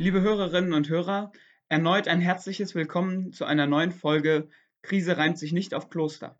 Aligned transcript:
Liebe 0.00 0.20
Hörerinnen 0.20 0.74
und 0.74 0.88
Hörer, 0.88 1.32
erneut 1.68 2.06
ein 2.06 2.20
herzliches 2.20 2.76
Willkommen 2.76 3.32
zu 3.32 3.44
einer 3.44 3.66
neuen 3.66 3.90
Folge 3.90 4.48
Krise 4.82 5.18
reimt 5.18 5.40
sich 5.40 5.50
nicht 5.50 5.74
auf 5.74 5.90
Kloster. 5.90 6.38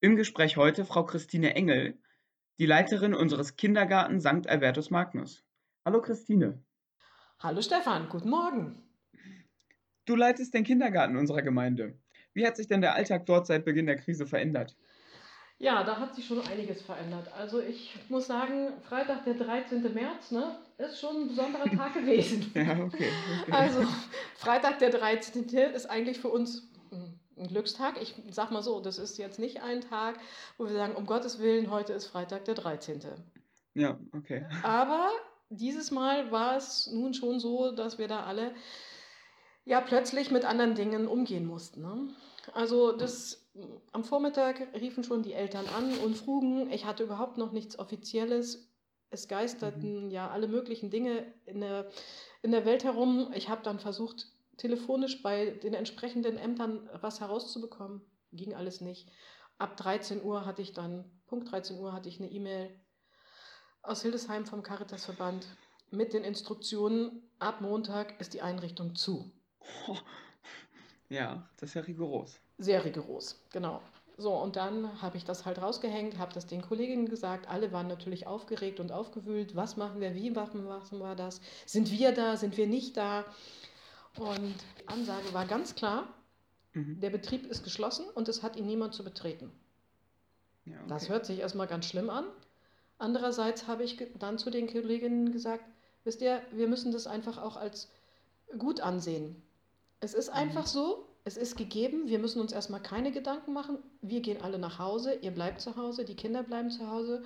Im 0.00 0.14
Gespräch 0.14 0.56
heute 0.56 0.84
Frau 0.84 1.04
Christine 1.04 1.56
Engel, 1.56 1.98
die 2.60 2.66
Leiterin 2.66 3.14
unseres 3.14 3.56
Kindergarten 3.56 4.20
St. 4.20 4.48
Albertus 4.48 4.90
Magnus. 4.90 5.44
Hallo 5.84 6.00
Christine. 6.00 6.62
Hallo 7.40 7.62
Stefan, 7.62 8.08
guten 8.08 8.30
Morgen. 8.30 8.80
Du 10.04 10.14
leitest 10.14 10.54
den 10.54 10.62
Kindergarten 10.62 11.16
unserer 11.16 11.42
Gemeinde. 11.42 11.98
Wie 12.32 12.46
hat 12.46 12.56
sich 12.56 12.68
denn 12.68 12.80
der 12.80 12.94
Alltag 12.94 13.26
dort 13.26 13.48
seit 13.48 13.64
Beginn 13.64 13.86
der 13.86 13.96
Krise 13.96 14.24
verändert? 14.24 14.76
Ja, 15.60 15.82
da 15.82 15.98
hat 15.98 16.14
sich 16.14 16.24
schon 16.24 16.40
einiges 16.46 16.82
verändert. 16.82 17.26
Also 17.36 17.60
ich 17.60 17.98
muss 18.08 18.28
sagen, 18.28 18.72
Freitag, 18.88 19.24
der 19.24 19.34
13. 19.34 19.82
März, 19.92 20.30
ne, 20.30 20.56
ist 20.78 21.00
schon 21.00 21.22
ein 21.22 21.28
besonderer 21.28 21.64
Tag 21.76 21.94
gewesen. 21.94 22.50
ja, 22.54 22.78
okay, 22.78 23.10
okay. 23.42 23.52
Also 23.52 23.80
Freitag, 24.36 24.78
der 24.78 24.90
13. 24.90 25.48
ist 25.48 25.86
eigentlich 25.86 26.20
für 26.20 26.28
uns 26.28 26.68
ein 27.36 27.48
Glückstag. 27.48 28.00
Ich 28.00 28.14
sag 28.30 28.50
mal 28.50 28.62
so, 28.62 28.80
das 28.80 28.98
ist 28.98 29.18
jetzt 29.18 29.38
nicht 29.38 29.62
ein 29.62 29.80
Tag, 29.80 30.18
wo 30.58 30.66
wir 30.66 30.72
sagen, 30.72 30.94
um 30.94 31.06
Gottes 31.06 31.40
Willen, 31.40 31.70
heute 31.70 31.92
ist 31.92 32.06
Freitag, 32.06 32.44
der 32.44 32.54
13. 32.54 33.00
Ja, 33.74 33.98
okay. 34.16 34.46
Aber 34.62 35.10
dieses 35.50 35.90
Mal 35.90 36.30
war 36.30 36.56
es 36.56 36.88
nun 36.88 37.14
schon 37.14 37.40
so, 37.40 37.72
dass 37.72 37.98
wir 37.98 38.08
da 38.08 38.24
alle 38.24 38.52
ja 39.64 39.80
plötzlich 39.80 40.30
mit 40.30 40.44
anderen 40.44 40.74
Dingen 40.74 41.06
umgehen 41.06 41.46
mussten. 41.46 41.82
Ne? 41.82 42.08
Also 42.54 42.92
das 42.92 43.47
am 43.92 44.04
Vormittag 44.04 44.68
riefen 44.74 45.04
schon 45.04 45.22
die 45.22 45.32
Eltern 45.32 45.66
an 45.68 45.96
und 45.98 46.16
frugen. 46.16 46.70
Ich 46.70 46.84
hatte 46.84 47.04
überhaupt 47.04 47.38
noch 47.38 47.52
nichts 47.52 47.78
Offizielles. 47.78 48.70
Es 49.10 49.28
geisterten 49.28 50.06
mhm. 50.06 50.10
ja 50.10 50.30
alle 50.30 50.48
möglichen 50.48 50.90
Dinge 50.90 51.32
in 51.46 51.60
der, 51.60 51.88
in 52.42 52.50
der 52.50 52.64
Welt 52.64 52.84
herum. 52.84 53.32
Ich 53.34 53.48
habe 53.48 53.62
dann 53.62 53.78
versucht, 53.78 54.26
telefonisch 54.56 55.22
bei 55.22 55.50
den 55.50 55.74
entsprechenden 55.74 56.36
Ämtern 56.36 56.88
was 57.00 57.20
herauszubekommen. 57.20 58.02
Ging 58.32 58.54
alles 58.54 58.80
nicht. 58.80 59.10
Ab 59.56 59.76
13 59.76 60.22
Uhr 60.22 60.44
hatte 60.44 60.62
ich 60.62 60.72
dann, 60.72 61.04
Punkt 61.26 61.50
13 61.50 61.78
Uhr 61.78 61.92
hatte 61.92 62.08
ich 62.08 62.20
eine 62.20 62.30
E-Mail 62.30 62.70
aus 63.82 64.02
Hildesheim 64.02 64.44
vom 64.44 64.62
Caritasverband 64.62 65.46
mit 65.90 66.12
den 66.12 66.24
Instruktionen, 66.24 67.22
ab 67.38 67.60
Montag 67.60 68.20
ist 68.20 68.34
die 68.34 68.42
Einrichtung 68.42 68.94
zu. 68.94 69.32
Ja, 71.08 71.48
das 71.56 71.70
ist 71.70 71.74
ja 71.74 71.82
rigoros. 71.82 72.38
Sehr 72.58 72.84
rigoros, 72.84 73.40
genau. 73.50 73.80
So, 74.20 74.34
und 74.34 74.56
dann 74.56 75.00
habe 75.00 75.16
ich 75.16 75.24
das 75.24 75.46
halt 75.46 75.62
rausgehängt, 75.62 76.18
habe 76.18 76.34
das 76.34 76.46
den 76.46 76.60
Kolleginnen 76.60 77.08
gesagt. 77.08 77.48
Alle 77.48 77.70
waren 77.70 77.86
natürlich 77.86 78.26
aufgeregt 78.26 78.80
und 78.80 78.90
aufgewühlt. 78.90 79.54
Was 79.54 79.76
machen 79.76 80.00
wir? 80.00 80.14
Wie 80.16 80.30
machen 80.30 80.64
wir 80.64 81.14
das? 81.14 81.40
Sind 81.66 81.92
wir 81.92 82.10
da? 82.10 82.36
Sind 82.36 82.56
wir 82.56 82.66
nicht 82.66 82.96
da? 82.96 83.24
Und 84.18 84.56
die 84.80 84.88
Ansage 84.88 85.32
war 85.32 85.46
ganz 85.46 85.76
klar: 85.76 86.08
mhm. 86.72 86.98
der 87.00 87.10
Betrieb 87.10 87.46
ist 87.46 87.62
geschlossen 87.62 88.06
und 88.12 88.28
es 88.28 88.42
hat 88.42 88.56
ihn 88.56 88.66
niemand 88.66 88.92
zu 88.92 89.04
betreten. 89.04 89.52
Ja, 90.64 90.74
okay. 90.78 90.88
Das 90.88 91.08
hört 91.08 91.24
sich 91.24 91.38
erstmal 91.38 91.68
ganz 91.68 91.86
schlimm 91.86 92.10
an. 92.10 92.24
Andererseits 92.98 93.68
habe 93.68 93.84
ich 93.84 94.04
dann 94.18 94.36
zu 94.36 94.50
den 94.50 94.66
Kolleginnen 94.66 95.30
gesagt: 95.30 95.64
Wisst 96.02 96.20
ihr, 96.22 96.42
wir 96.50 96.66
müssen 96.66 96.90
das 96.90 97.06
einfach 97.06 97.38
auch 97.38 97.56
als 97.56 97.88
gut 98.58 98.80
ansehen. 98.80 99.40
Es 100.00 100.14
ist 100.14 100.28
einfach 100.28 100.64
mhm. 100.64 100.68
so, 100.68 101.08
es 101.24 101.36
ist 101.36 101.56
gegeben, 101.56 102.08
wir 102.08 102.18
müssen 102.18 102.40
uns 102.40 102.52
erstmal 102.52 102.80
keine 102.82 103.12
Gedanken 103.12 103.52
machen. 103.52 103.78
Wir 104.00 104.20
gehen 104.20 104.40
alle 104.42 104.58
nach 104.58 104.78
Hause, 104.78 105.14
ihr 105.14 105.30
bleibt 105.30 105.60
zu 105.60 105.76
Hause, 105.76 106.04
die 106.04 106.16
Kinder 106.16 106.42
bleiben 106.42 106.70
zu 106.70 106.88
Hause. 106.88 107.24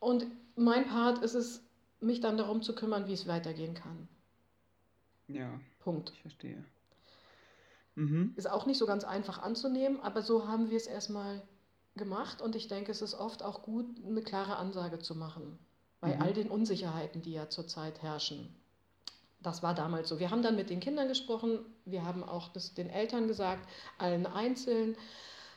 Und 0.00 0.26
mein 0.56 0.86
Part 0.86 1.22
ist 1.22 1.34
es, 1.34 1.62
mich 2.00 2.20
dann 2.20 2.36
darum 2.36 2.62
zu 2.62 2.74
kümmern, 2.74 3.06
wie 3.08 3.12
es 3.12 3.26
weitergehen 3.26 3.74
kann. 3.74 4.08
Ja. 5.28 5.60
Punkt. 5.80 6.10
Ich 6.14 6.22
verstehe. 6.22 6.64
Mhm. 7.94 8.32
Ist 8.36 8.48
auch 8.48 8.66
nicht 8.66 8.78
so 8.78 8.86
ganz 8.86 9.04
einfach 9.04 9.42
anzunehmen, 9.42 10.00
aber 10.00 10.22
so 10.22 10.46
haben 10.46 10.70
wir 10.70 10.76
es 10.76 10.86
erstmal 10.86 11.42
gemacht 11.96 12.40
und 12.40 12.54
ich 12.54 12.68
denke, 12.68 12.92
es 12.92 13.02
ist 13.02 13.14
oft 13.14 13.42
auch 13.42 13.62
gut, 13.62 13.86
eine 14.06 14.22
klare 14.22 14.56
Ansage 14.56 15.00
zu 15.00 15.14
machen 15.14 15.58
bei 16.00 16.14
mhm. 16.14 16.22
all 16.22 16.32
den 16.32 16.48
Unsicherheiten, 16.48 17.22
die 17.22 17.32
ja 17.32 17.48
zurzeit 17.48 18.02
herrschen. 18.02 18.54
Das 19.40 19.62
war 19.62 19.74
damals 19.74 20.08
so. 20.08 20.18
Wir 20.18 20.30
haben 20.30 20.42
dann 20.42 20.56
mit 20.56 20.68
den 20.68 20.80
Kindern 20.80 21.08
gesprochen, 21.08 21.60
wir 21.84 22.04
haben 22.04 22.24
auch 22.24 22.48
das 22.48 22.74
den 22.74 22.90
Eltern 22.90 23.28
gesagt, 23.28 23.68
allen 23.96 24.26
einzeln. 24.26 24.96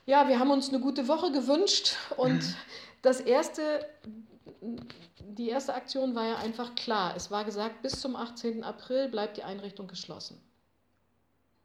Ja, 0.05 0.27
wir 0.27 0.39
haben 0.39 0.51
uns 0.51 0.69
eine 0.69 0.79
gute 0.79 1.07
Woche 1.07 1.31
gewünscht 1.31 1.95
und 2.17 2.55
das 3.01 3.19
erste, 3.19 3.85
die 4.61 5.49
erste 5.49 5.73
Aktion 5.73 6.13
war 6.15 6.27
ja 6.27 6.35
einfach 6.37 6.75
klar. 6.75 7.15
Es 7.15 7.31
war 7.31 7.43
gesagt, 7.43 7.81
bis 7.81 7.99
zum 7.99 8.15
18. 8.15 8.63
April 8.63 9.09
bleibt 9.09 9.37
die 9.37 9.43
Einrichtung 9.43 9.87
geschlossen. 9.87 10.39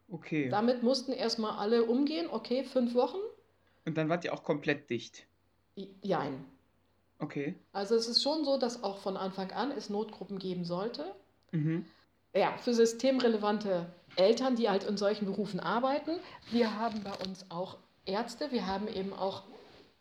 Okay. 0.09 0.49
Damit 0.49 0.82
mussten 0.82 1.12
erstmal 1.12 1.59
alle 1.59 1.84
umgehen. 1.84 2.28
Okay, 2.31 2.65
fünf 2.65 2.94
Wochen. 2.94 3.19
Und 3.84 3.97
dann 3.97 4.09
wart 4.09 4.25
ihr 4.25 4.32
auch 4.32 4.44
komplett 4.44 4.88
dicht. 4.88 5.26
Jein. 6.03 6.44
Okay. 7.19 7.56
Also 7.72 7.94
es 7.94 8.06
ist 8.09 8.22
schon 8.22 8.44
so, 8.44 8.56
dass 8.56 8.82
auch 8.82 8.99
von 8.99 9.16
Anfang 9.16 9.50
an 9.53 9.71
es 9.71 9.91
Notgruppen 9.91 10.38
geben 10.38 10.65
sollte. 10.65 11.15
Mhm 11.53 11.84
ja, 12.37 12.57
für 12.59 12.75
systemrelevante 12.75 13.87
Eltern, 14.17 14.57
die 14.57 14.69
halt 14.69 14.85
in 14.85 14.97
solchen 14.97 15.27
Berufen 15.27 15.61
arbeiten. 15.61 16.19
Wir 16.51 16.79
haben 16.79 17.03
bei 17.03 17.15
uns 17.27 17.47
auch 17.51 17.79
Ärzte, 18.05 18.51
wir 18.51 18.67
haben 18.67 18.89
eben 18.89 19.13
auch 19.13 19.43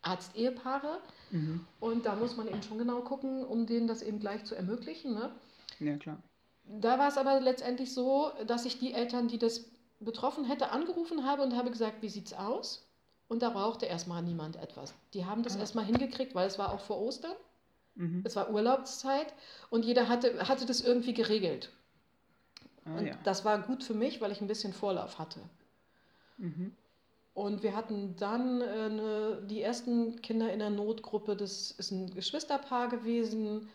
Arztehepaare. 0.02 1.00
Mhm. 1.32 1.66
Und 1.80 2.06
da 2.06 2.16
muss 2.16 2.38
man 2.38 2.48
eben 2.48 2.62
schon 2.62 2.78
genau 2.78 3.02
gucken, 3.02 3.44
um 3.44 3.66
denen 3.66 3.88
das 3.88 4.02
eben 4.02 4.20
gleich 4.20 4.44
zu 4.46 4.56
ermöglichen. 4.56 5.14
Ne? 5.14 5.32
Ja, 5.80 5.98
klar. 5.98 6.18
Da 6.66 6.98
war 6.98 7.08
es 7.08 7.18
aber 7.18 7.40
letztendlich 7.40 7.94
so, 7.94 8.32
dass 8.48 8.66
ich 8.66 8.80
die 8.80 8.94
Eltern, 8.94 9.28
die 9.28 9.38
das 9.38 9.66
betroffen 10.00 10.46
hätte, 10.46 10.72
angerufen 10.72 11.26
habe 11.26 11.44
und 11.44 11.56
habe 11.56 11.72
gesagt, 11.72 12.02
wie 12.02 12.10
sieht's 12.10 12.34
aus? 12.34 12.88
Und 13.28 13.42
da 13.42 13.50
brauchte 13.50 13.86
erstmal 13.86 14.22
niemand 14.22 14.56
etwas. 14.58 14.94
Die 15.14 15.26
haben 15.26 15.44
das 15.44 15.58
ah. 15.58 15.60
erstmal 15.60 15.86
hingekriegt, 15.86 16.36
weil 16.36 16.48
es 16.48 16.60
war 16.60 16.72
auch 16.72 16.80
vor 16.80 17.00
Ostern. 17.00 17.36
Mhm. 17.96 18.22
Es 18.24 18.36
war 18.36 18.52
Urlaubszeit 18.52 19.34
und 19.70 19.86
jeder 19.86 20.10
hatte, 20.10 20.48
hatte 20.48 20.66
das 20.66 20.82
irgendwie 20.82 21.14
geregelt. 21.14 21.72
Ah, 22.86 22.98
und 22.98 23.08
ja. 23.08 23.18
das 23.24 23.44
war 23.44 23.60
gut 23.62 23.84
für 23.84 23.94
mich, 23.94 24.22
weil 24.22 24.32
ich 24.32 24.42
ein 24.42 24.48
bisschen 24.48 24.74
Vorlauf 24.74 25.20
hatte. 25.20 25.40
Mhm. 26.38 26.72
Und 27.34 27.64
wir 27.64 27.76
hatten 27.76 28.16
dann 28.16 28.62
äh, 28.62 28.64
eine, 28.64 29.42
die 29.50 29.62
ersten 29.62 30.22
Kinder 30.22 30.54
in 30.54 30.60
der 30.60 30.70
Notgruppe, 30.70 31.36
das 31.36 31.72
ist 31.72 31.92
ein 31.92 32.14
Geschwisterpaar 32.14 32.88
gewesen. 32.88 33.68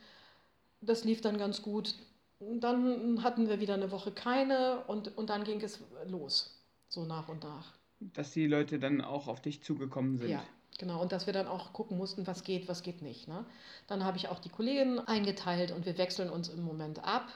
Das 0.81 1.05
lief 1.05 1.21
dann 1.21 1.37
ganz 1.37 1.61
gut. 1.61 1.95
Dann 2.41 3.23
hatten 3.23 3.51
wir 3.51 3.61
wieder 3.61 3.75
eine 3.75 3.91
Woche 3.91 4.13
keine 4.13 4.83
und, 4.87 5.15
und 5.19 5.29
dann 5.29 5.45
ging 5.45 5.61
es 5.61 5.81
los, 6.07 6.59
so 6.89 7.05
nach 7.05 7.29
und 7.29 7.45
nach. 7.45 7.75
Dass 8.01 8.31
die 8.31 8.47
Leute 8.47 8.79
dann 8.79 9.03
auch 9.03 9.29
auf 9.29 9.43
dich 9.43 9.63
zugekommen 9.63 10.17
sind. 10.17 10.31
Ja, 10.31 10.43
genau. 10.79 11.03
Und 11.03 11.13
dass 11.13 11.27
wir 11.27 11.35
dann 11.35 11.47
auch 11.47 11.75
gucken 11.75 11.99
mussten, 11.99 12.27
was 12.27 12.45
geht, 12.45 12.67
was 12.67 12.83
geht 12.83 13.03
nicht. 13.03 13.29
Ne? 13.29 13.45
Dann 13.89 14.05
habe 14.05 14.17
ich 14.17 14.29
auch 14.29 14.39
die 14.39 14.49
Kolleginnen 14.49 15.01
eingeteilt 15.01 15.71
und 15.71 15.85
wir 15.85 15.99
wechseln 15.99 16.31
uns 16.31 16.49
im 16.49 16.63
Moment 16.63 17.05
ab. 17.05 17.29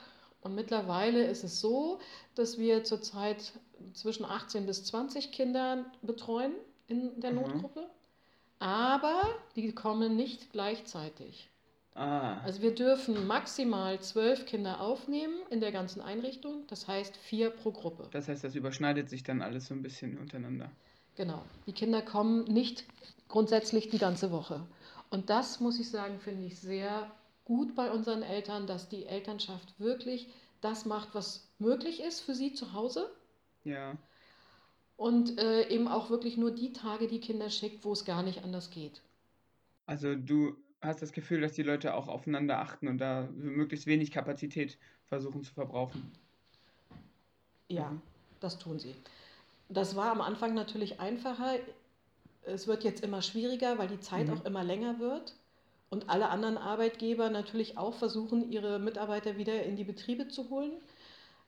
Und 0.45 0.53
mittlerweile 0.53 1.25
ist 1.25 1.43
es 1.43 1.59
so, 1.59 1.97
dass 2.35 2.59
wir 2.59 2.83
zurzeit 2.83 3.53
zwischen 3.95 4.25
18 4.25 4.67
bis 4.67 4.85
20 4.85 5.31
Kinder 5.31 5.85
betreuen 6.03 6.51
in 6.85 7.19
der 7.19 7.31
mhm. 7.31 7.37
Notgruppe. 7.37 7.89
Aber 8.59 9.23
die 9.55 9.71
kommen 9.71 10.15
nicht 10.15 10.51
gleichzeitig. 10.51 11.49
Ah. 11.95 12.41
Also 12.41 12.61
wir 12.61 12.75
dürfen 12.75 13.25
maximal 13.25 13.99
zwölf 14.01 14.45
Kinder 14.45 14.81
aufnehmen 14.81 15.33
in 15.49 15.61
der 15.61 15.71
ganzen 15.71 15.99
Einrichtung. 15.99 16.67
Das 16.67 16.87
heißt 16.87 17.17
vier 17.17 17.49
pro 17.49 17.71
Gruppe. 17.71 18.07
Das 18.11 18.27
heißt, 18.27 18.43
das 18.43 18.53
überschneidet 18.53 19.09
sich 19.09 19.23
dann 19.23 19.41
alles 19.41 19.65
so 19.65 19.73
ein 19.73 19.81
bisschen 19.81 20.19
untereinander. 20.19 20.69
Genau. 21.15 21.41
Die 21.65 21.73
Kinder 21.73 22.03
kommen 22.03 22.43
nicht 22.43 22.85
grundsätzlich 23.29 23.89
die 23.89 23.97
ganze 23.97 24.29
Woche. 24.29 24.61
Und 25.09 25.31
das, 25.31 25.59
muss 25.59 25.79
ich 25.79 25.89
sagen, 25.89 26.19
finde 26.19 26.45
ich 26.45 26.59
sehr 26.59 27.09
gut 27.45 27.75
bei 27.75 27.91
unseren 27.91 28.23
Eltern, 28.23 28.67
dass 28.67 28.89
die 28.89 29.05
Elternschaft 29.05 29.79
wirklich 29.79 30.27
das 30.61 30.85
macht, 30.85 31.13
was 31.13 31.47
möglich 31.59 32.01
ist 32.01 32.19
für 32.21 32.33
sie 32.33 32.53
zu 32.53 32.73
Hause. 32.73 33.09
Ja. 33.63 33.95
Und 34.97 35.37
äh, 35.39 35.67
eben 35.69 35.87
auch 35.87 36.09
wirklich 36.09 36.37
nur 36.37 36.51
die 36.51 36.73
Tage 36.73 37.07
die 37.07 37.19
Kinder 37.19 37.49
schickt, 37.49 37.85
wo 37.85 37.91
es 37.91 38.05
gar 38.05 38.23
nicht 38.23 38.43
anders 38.43 38.71
geht. 38.71 39.01
Also 39.85 40.15
du 40.15 40.55
hast 40.81 41.01
das 41.01 41.11
Gefühl, 41.11 41.41
dass 41.41 41.53
die 41.53 41.63
Leute 41.63 41.93
auch 41.93 42.07
aufeinander 42.07 42.59
achten 42.59 42.87
und 42.87 42.97
da 42.97 43.27
möglichst 43.33 43.87
wenig 43.87 44.11
Kapazität 44.11 44.77
versuchen 45.05 45.43
zu 45.43 45.53
verbrauchen. 45.53 46.11
Ja, 47.67 47.89
mhm. 47.89 48.01
das 48.39 48.57
tun 48.57 48.79
sie. 48.79 48.95
Das 49.69 49.95
war 49.95 50.11
am 50.11 50.21
Anfang 50.21 50.53
natürlich 50.53 50.99
einfacher. 50.99 51.59
Es 52.43 52.67
wird 52.67 52.83
jetzt 52.83 53.03
immer 53.03 53.21
schwieriger, 53.21 53.77
weil 53.77 53.87
die 53.87 53.99
Zeit 53.99 54.27
mhm. 54.27 54.33
auch 54.33 54.45
immer 54.45 54.63
länger 54.63 54.99
wird 54.99 55.35
und 55.95 56.09
alle 56.09 56.27
anderen 56.27 56.57
Arbeitgeber 56.57 57.29
natürlich 57.29 57.77
auch 57.77 57.93
versuchen, 57.93 58.51
ihre 58.51 58.79
Mitarbeiter 58.79 59.37
wieder 59.37 59.63
in 59.63 59.77
die 59.77 59.85
Betriebe 59.85 60.27
zu 60.27 60.49
holen. 60.49 60.73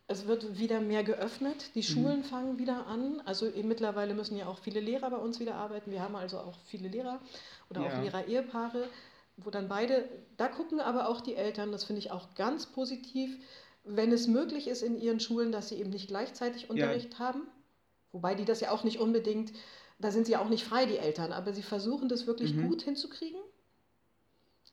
Es 0.08 0.26
wird 0.26 0.58
wieder 0.58 0.80
mehr 0.80 1.04
geöffnet, 1.04 1.76
die 1.76 1.80
mhm. 1.80 1.84
Schulen 1.84 2.20
mhm. 2.20 2.24
fangen 2.24 2.60
wieder 2.60 2.88
an. 2.88 3.22
Also 3.26 3.52
mittlerweile 3.62 4.14
müssen 4.14 4.38
ja 4.38 4.48
auch 4.48 4.60
viele 4.60 4.80
Lehrer 4.80 5.10
bei 5.10 5.18
uns 5.18 5.42
wieder 5.42 5.56
arbeiten. 5.56 5.92
Wir 5.92 6.02
haben 6.02 6.16
also 6.16 6.38
auch 6.38 6.56
viele 6.66 6.88
Lehrer 6.88 7.20
oder 7.70 7.82
ja. 7.82 7.88
auch 7.90 8.02
Lehrer-Ehepaare, 8.02 8.88
wo 9.36 9.50
dann 9.50 9.68
beide, 9.68 10.08
da 10.38 10.48
gucken 10.48 10.80
aber 10.80 11.10
auch 11.10 11.20
die 11.20 11.36
Eltern, 11.36 11.74
das 11.74 11.84
finde 11.84 12.00
ich 12.00 12.12
auch 12.12 12.34
ganz 12.36 12.68
positiv, 12.68 13.38
wenn 13.84 14.14
es 14.14 14.28
möglich 14.28 14.70
ist 14.70 14.82
in 14.82 14.98
ihren 14.98 15.20
Schulen, 15.20 15.52
dass 15.52 15.68
sie 15.68 15.76
eben 15.76 15.90
nicht 15.90 16.08
gleichzeitig 16.08 16.70
Unterricht 16.70 17.16
ja. 17.16 17.20
haben. 17.20 17.42
Wobei 18.14 18.34
die 18.34 18.46
das 18.46 18.62
ja 18.62 18.72
auch 18.72 18.86
nicht 18.86 19.00
unbedingt, 19.00 19.52
da 20.00 20.10
sind 20.10 20.26
sie 20.26 20.32
ja 20.32 20.42
auch 20.42 20.50
nicht 20.50 20.64
frei, 20.64 20.86
die 20.86 20.98
Eltern, 20.98 21.34
aber 21.34 21.52
sie 21.52 21.64
versuchen 21.64 22.08
das 22.08 22.28
wirklich 22.28 22.54
mhm. 22.54 22.70
gut 22.70 22.84
hinzukriegen. 22.84 23.42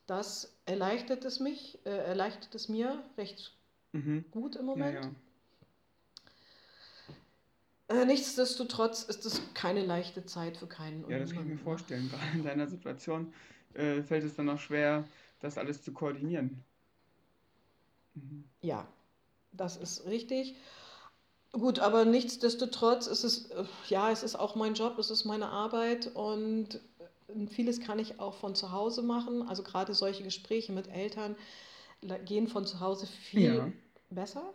Das 0.07 0.55
erleichtert 0.65 1.25
es 1.25 1.39
mich, 1.39 1.79
äh, 1.85 1.89
erleichtert 1.89 2.53
es 2.53 2.69
mir 2.69 3.03
recht 3.17 3.55
mhm. 3.91 4.25
gut 4.31 4.55
im 4.55 4.65
Moment. 4.65 4.95
Ja, 4.95 5.01
ja. 5.01 5.11
Äh, 7.87 8.05
nichtsdestotrotz 8.05 9.03
ist 9.03 9.25
es 9.25 9.41
keine 9.53 9.85
leichte 9.85 10.25
Zeit 10.25 10.57
für 10.57 10.67
keinen. 10.67 11.09
Ja, 11.09 11.19
das 11.19 11.31
kann 11.31 11.43
ich 11.43 11.49
mir 11.49 11.57
vorstellen. 11.57 12.09
Gerade 12.11 12.37
in 12.37 12.43
deiner 12.43 12.67
Situation 12.67 13.33
äh, 13.73 14.01
fällt 14.01 14.23
es 14.23 14.35
dann 14.35 14.49
auch 14.49 14.59
schwer, 14.59 15.07
das 15.39 15.57
alles 15.57 15.83
zu 15.83 15.91
koordinieren. 15.91 16.63
Mhm. 18.15 18.45
Ja, 18.61 18.87
das 19.51 19.77
ist 19.77 20.05
richtig. 20.05 20.55
Gut, 21.51 21.79
aber 21.79 22.03
nichtsdestotrotz 22.03 23.07
ist 23.07 23.23
es, 23.23 23.51
äh, 23.51 23.63
ja, 23.87 24.11
es 24.11 24.23
ist 24.23 24.35
auch 24.35 24.55
mein 24.55 24.73
Job, 24.73 24.97
es 24.97 25.09
ist 25.09 25.23
meine 25.23 25.47
Arbeit 25.47 26.07
und 26.13 26.79
vieles 27.49 27.79
kann 27.79 27.99
ich 27.99 28.19
auch 28.19 28.35
von 28.35 28.55
zu 28.55 28.71
Hause 28.71 29.01
machen. 29.01 29.47
Also 29.47 29.63
gerade 29.63 29.93
solche 29.93 30.23
Gespräche 30.23 30.71
mit 30.71 30.87
Eltern 30.87 31.35
gehen 32.25 32.47
von 32.47 32.65
zu 32.65 32.79
Hause 32.79 33.07
viel 33.07 33.55
ja. 33.55 33.71
besser, 34.09 34.53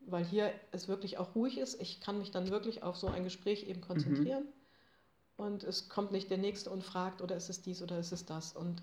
weil 0.00 0.24
hier 0.24 0.52
es 0.70 0.88
wirklich 0.88 1.18
auch 1.18 1.34
ruhig 1.34 1.58
ist. 1.58 1.80
Ich 1.80 2.00
kann 2.00 2.18
mich 2.18 2.30
dann 2.30 2.50
wirklich 2.50 2.82
auf 2.82 2.96
so 2.96 3.08
ein 3.08 3.24
Gespräch 3.24 3.66
eben 3.66 3.80
konzentrieren. 3.80 4.44
Mhm. 4.44 5.44
Und 5.44 5.64
es 5.64 5.88
kommt 5.88 6.12
nicht 6.12 6.30
der 6.30 6.38
Nächste 6.38 6.70
und 6.70 6.84
fragt, 6.84 7.22
oder 7.22 7.34
ist 7.34 7.48
es 7.48 7.62
dies 7.62 7.82
oder 7.82 7.98
ist 7.98 8.12
es 8.12 8.26
das. 8.26 8.54
Und 8.54 8.82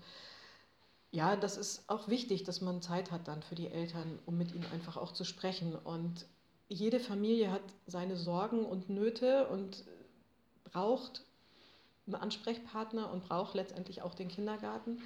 ja, 1.10 1.36
das 1.36 1.56
ist 1.56 1.88
auch 1.88 2.08
wichtig, 2.08 2.42
dass 2.42 2.60
man 2.60 2.82
Zeit 2.82 3.10
hat 3.10 3.28
dann 3.28 3.42
für 3.42 3.54
die 3.54 3.68
Eltern, 3.68 4.18
um 4.26 4.36
mit 4.36 4.54
ihnen 4.54 4.66
einfach 4.72 4.96
auch 4.96 5.12
zu 5.12 5.24
sprechen. 5.24 5.74
Und 5.76 6.26
jede 6.68 7.00
Familie 7.00 7.50
hat 7.50 7.62
seine 7.86 8.16
Sorgen 8.16 8.66
und 8.66 8.90
Nöte 8.90 9.46
und 9.48 9.84
braucht 10.64 11.24
einen 12.08 12.22
Ansprechpartner 12.22 13.10
und 13.10 13.24
braucht 13.24 13.54
letztendlich 13.54 14.02
auch 14.02 14.14
den 14.14 14.28
Kindergarten. 14.28 15.00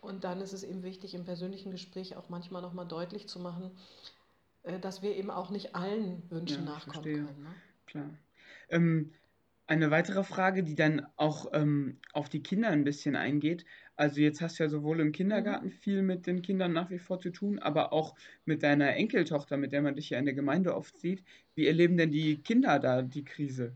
Und 0.00 0.24
dann 0.24 0.40
ist 0.40 0.52
es 0.52 0.62
eben 0.62 0.82
wichtig, 0.82 1.14
im 1.14 1.24
persönlichen 1.24 1.70
Gespräch 1.70 2.16
auch 2.16 2.28
manchmal 2.28 2.62
nochmal 2.62 2.86
deutlich 2.86 3.28
zu 3.28 3.40
machen, 3.40 3.70
äh, 4.62 4.78
dass 4.78 5.02
wir 5.02 5.16
eben 5.16 5.30
auch 5.30 5.50
nicht 5.50 5.74
allen 5.74 6.22
Wünschen 6.30 6.64
ja, 6.64 6.72
nachkommen 6.72 6.92
verstehe. 6.92 7.24
können. 7.24 7.42
Ne? 7.42 7.54
Klar. 7.86 8.10
Ähm, 8.68 9.12
eine 9.68 9.90
weitere 9.90 10.22
Frage, 10.22 10.62
die 10.62 10.76
dann 10.76 11.06
auch 11.16 11.50
ähm, 11.52 11.98
auf 12.12 12.28
die 12.28 12.42
Kinder 12.42 12.68
ein 12.68 12.84
bisschen 12.84 13.16
eingeht. 13.16 13.64
Also 13.96 14.20
jetzt 14.20 14.40
hast 14.40 14.58
du 14.58 14.62
ja 14.62 14.68
sowohl 14.68 15.00
im 15.00 15.10
Kindergarten 15.10 15.66
mhm. 15.66 15.72
viel 15.72 16.02
mit 16.02 16.26
den 16.26 16.42
Kindern 16.42 16.72
nach 16.72 16.90
wie 16.90 17.00
vor 17.00 17.18
zu 17.18 17.30
tun, 17.30 17.58
aber 17.58 17.92
auch 17.92 18.14
mit 18.44 18.62
deiner 18.62 18.94
Enkeltochter, 18.94 19.56
mit 19.56 19.72
der 19.72 19.82
man 19.82 19.96
dich 19.96 20.10
ja 20.10 20.18
in 20.18 20.24
der 20.24 20.34
Gemeinde 20.34 20.76
oft 20.76 20.96
sieht. 20.98 21.24
Wie 21.54 21.66
erleben 21.66 21.96
denn 21.96 22.12
die 22.12 22.36
Kinder 22.36 22.78
da 22.78 23.02
die 23.02 23.24
Krise? 23.24 23.72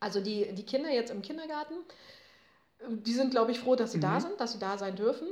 Also 0.00 0.20
die, 0.20 0.52
die 0.54 0.64
Kinder 0.64 0.90
jetzt 0.90 1.10
im 1.10 1.22
Kindergarten, 1.22 1.74
die 2.88 3.12
sind, 3.12 3.30
glaube 3.30 3.52
ich, 3.52 3.60
froh, 3.60 3.76
dass 3.76 3.92
sie 3.92 3.98
mhm. 3.98 4.02
da 4.02 4.20
sind, 4.20 4.40
dass 4.40 4.52
sie 4.52 4.58
da 4.58 4.78
sein 4.78 4.96
dürfen. 4.96 5.28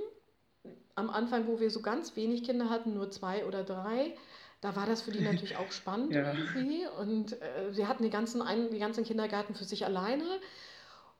Am 0.95 1.11
Anfang, 1.11 1.47
wo 1.47 1.61
wir 1.61 1.71
so 1.71 1.81
ganz 1.81 2.17
wenig 2.17 2.45
Kinder 2.45 2.69
hatten, 2.69 2.95
nur 2.95 3.11
zwei 3.11 3.47
oder 3.47 3.65
drei, 3.65 4.15
da 4.61 4.75
war 4.75 4.87
das 4.87 5.03
für 5.03 5.13
die 5.13 5.21
natürlich 5.21 5.57
auch 5.57 5.71
spannend 5.71 6.13
ja. 6.15 6.33
irgendwie. 6.33 6.87
Und 6.99 7.41
äh, 7.41 7.73
sie 7.73 7.87
hatten 7.87 8.03
die 8.03 8.11
ganzen, 8.11 8.43
ein, 8.43 8.71
die 8.71 8.79
ganzen 8.79 9.05
Kindergarten 9.05 9.55
für 9.55 9.65
sich 9.65 9.85
alleine. 9.85 10.25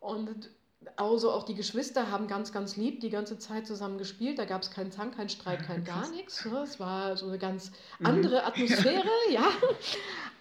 Und 0.01 0.51
also 0.97 1.33
auch 1.33 1.45
die 1.45 1.55
Geschwister 1.55 2.11
haben 2.11 2.29
ganz, 2.29 2.53
ganz 2.53 2.77
lieb 2.77 3.01
die 3.01 3.11
ganze 3.11 3.39
Zeit 3.39 3.67
zusammen 3.67 3.99
gespielt. 3.99 4.39
Da 4.39 4.45
gab 4.45 4.63
es 4.63 4.71
keinen 4.71 4.93
Zank, 4.93 5.17
keinen 5.17 5.29
Streit, 5.29 5.65
kein 5.65 5.85
gar 5.85 6.09
nichts. 6.11 6.45
Ne? 6.45 6.59
Es 6.59 6.79
war 6.79 7.17
so 7.17 7.27
eine 7.27 7.39
ganz 7.39 7.71
mhm. 7.99 8.07
andere 8.07 8.45
Atmosphäre, 8.45 9.09
ja. 9.31 9.49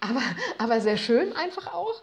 Aber, 0.00 0.22
aber 0.58 0.80
sehr 0.80 0.96
schön 0.96 1.32
einfach 1.34 1.72
auch. 1.72 2.00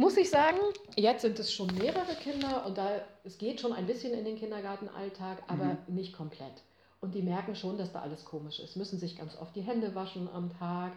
Muss 0.00 0.16
ich 0.16 0.30
sagen, 0.30 0.56
jetzt 0.96 1.20
sind 1.20 1.38
es 1.38 1.52
schon 1.52 1.66
mehrere 1.76 2.14
Kinder 2.22 2.64
und 2.64 2.78
da, 2.78 3.02
es 3.22 3.36
geht 3.36 3.60
schon 3.60 3.74
ein 3.74 3.84
bisschen 3.84 4.14
in 4.14 4.24
den 4.24 4.38
Kindergartenalltag, 4.38 5.42
aber 5.46 5.64
mhm. 5.64 5.94
nicht 5.94 6.14
komplett. 6.14 6.54
Und 7.00 7.14
die 7.14 7.20
merken 7.20 7.54
schon, 7.54 7.76
dass 7.76 7.92
da 7.92 8.00
alles 8.00 8.24
komisch 8.24 8.60
ist, 8.60 8.78
müssen 8.78 8.98
sich 8.98 9.18
ganz 9.18 9.36
oft 9.36 9.54
die 9.54 9.60
Hände 9.60 9.94
waschen 9.94 10.26
am 10.32 10.56
Tag, 10.58 10.92